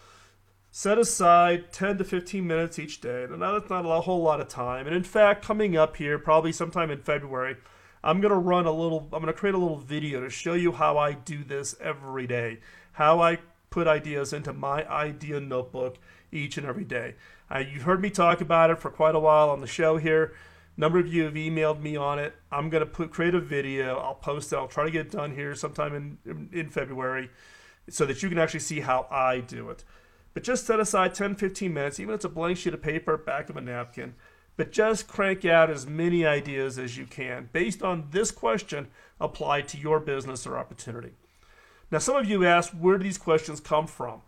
[0.71, 3.27] Set aside 10 to 15 minutes each day.
[3.29, 4.87] Now, that's not a whole lot of time.
[4.87, 7.57] And in fact, coming up here, probably sometime in February,
[8.03, 10.55] I'm going to run a little, I'm going to create a little video to show
[10.55, 12.61] you how I do this every day,
[12.93, 13.37] how I
[13.69, 15.99] put ideas into my idea notebook
[16.31, 17.13] each and every day.
[17.53, 20.33] Uh, you've heard me talk about it for quite a while on the show here.
[20.81, 22.33] Number of you have emailed me on it.
[22.51, 23.99] I'm to put create a video.
[23.99, 24.55] I'll post it.
[24.55, 27.29] I'll try to get it done here sometime in, in, in February
[27.87, 29.83] so that you can actually see how I do it.
[30.33, 33.15] But just set aside 10, 15 minutes, even if it's a blank sheet of paper,
[33.15, 34.15] back of a napkin.
[34.57, 38.87] But just crank out as many ideas as you can based on this question
[39.19, 41.11] applied to your business or opportunity.
[41.91, 44.23] Now, some of you asked, where do these questions come from?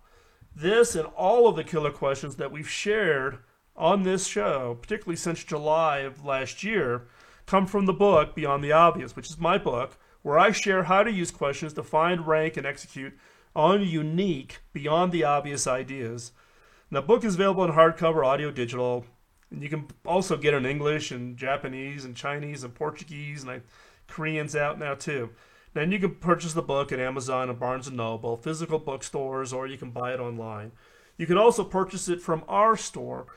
[0.55, 3.39] This and all of the killer questions that we've shared
[3.75, 7.07] on this show, particularly since July of last year,
[7.45, 11.03] come from the book Beyond the Obvious, which is my book, where I share how
[11.03, 13.13] to use questions to find, rank, and execute
[13.55, 16.31] on unique, beyond the obvious ideas.
[16.89, 19.05] Now, the book is available in hardcover, audio, digital,
[19.51, 23.51] and you can also get it in English and Japanese and Chinese and Portuguese and
[23.51, 23.61] I,
[24.07, 25.29] Korean's out now too.
[25.73, 29.67] Then you can purchase the book at Amazon and Barnes and Noble, physical bookstores, or
[29.67, 30.71] you can buy it online.
[31.17, 33.27] You can also purchase it from our store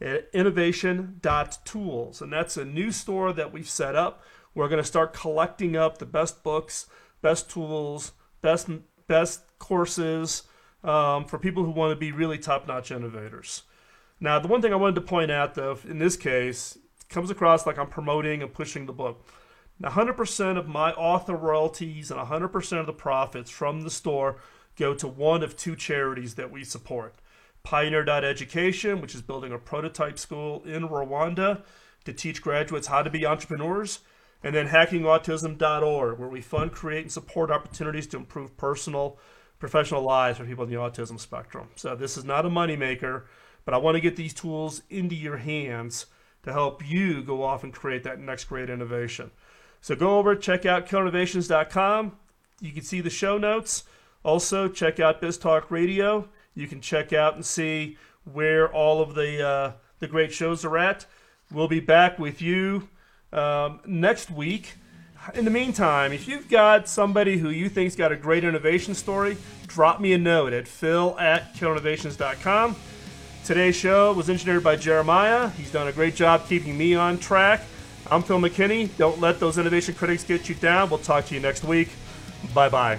[0.00, 4.22] at innovation.tools, and that's a new store that we've set up.
[4.54, 6.86] We're going to start collecting up the best books,
[7.22, 8.68] best tools, best
[9.06, 10.42] best courses
[10.82, 13.62] um, for people who want to be really top-notch innovators.
[14.20, 16.78] Now, the one thing I wanted to point out, though, in this case,
[17.08, 19.26] comes across like I'm promoting and pushing the book.
[19.78, 24.38] Now, 100% of my author royalties and 100% of the profits from the store
[24.76, 27.14] go to one of two charities that we support.
[27.66, 31.64] Pioneer.education, which is building a prototype school in Rwanda
[32.04, 33.98] to teach graduates how to be entrepreneurs,
[34.44, 39.18] and then hackingautism.org, where we fund, create, and support opportunities to improve personal,
[39.58, 41.70] professional lives for people in the autism spectrum.
[41.74, 43.24] So this is not a moneymaker,
[43.64, 46.06] but I want to get these tools into your hands
[46.44, 49.32] to help you go off and create that next great innovation.
[49.80, 52.16] So go over, check out killerinnovations.com.
[52.60, 53.82] You can see the show notes.
[54.22, 56.28] Also, check out BizTalk Radio.
[56.56, 60.76] You can check out and see where all of the uh, the great shows are
[60.76, 61.06] at.
[61.52, 62.88] We'll be back with you
[63.32, 64.74] um, next week.
[65.34, 69.36] In the meantime, if you've got somebody who you think's got a great innovation story,
[69.66, 72.76] drop me a note at phil at killerinnovations.com.
[73.44, 75.50] Today's show was engineered by Jeremiah.
[75.50, 77.62] He's done a great job keeping me on track.
[78.10, 78.96] I'm Phil McKinney.
[78.96, 80.90] Don't let those innovation critics get you down.
[80.90, 81.88] We'll talk to you next week.
[82.54, 82.98] Bye bye.